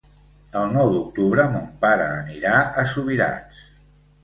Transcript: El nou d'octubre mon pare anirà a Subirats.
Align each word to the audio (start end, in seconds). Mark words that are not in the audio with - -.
El 0.61 0.71
nou 0.77 0.89
d'octubre 0.93 1.45
mon 1.57 1.69
pare 1.85 2.09
anirà 2.17 2.65
a 2.85 2.89
Subirats. 2.95 3.65